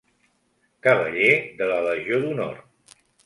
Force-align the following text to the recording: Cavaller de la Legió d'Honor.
Cavaller 0.87 1.29
de 1.61 1.67
la 1.73 1.77
Legió 1.91 2.21
d'Honor. 2.27 2.57